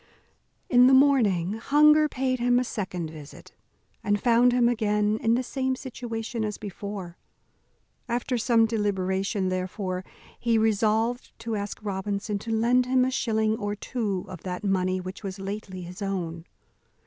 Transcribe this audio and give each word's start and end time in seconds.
In 0.67 0.87
the 0.87 0.95
morning 0.95 1.53
hunger 1.53 2.09
paid 2.09 2.39
him 2.39 2.57
a 2.57 2.63
second 2.63 3.11
visit, 3.11 3.51
and 4.03 4.19
found 4.19 4.51
him 4.51 4.67
again 4.67 5.17
in 5.19 5.35
the 5.35 5.43
same 5.43 5.75
situation 5.75 6.43
as 6.43 6.57
before. 6.57 7.17
After 8.09 8.35
some 8.35 8.65
deliberation, 8.65 9.49
therefore, 9.49 10.03
he 10.39 10.57
resolved 10.57 11.37
to 11.41 11.55
ask 11.55 11.77
Robinson 11.83 12.39
to 12.39 12.51
lend 12.51 12.87
him 12.87 13.05
a 13.05 13.11
shilling 13.11 13.55
or 13.59 13.75
two 13.75 14.25
of 14.27 14.41
that 14.41 14.63
money 14.63 14.99
which 14.99 15.21
was 15.23 15.37
lately 15.37 15.83
his 15.83 16.01
own. 16.01 16.45